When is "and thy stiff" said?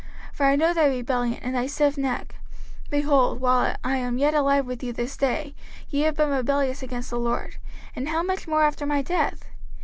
1.43-1.95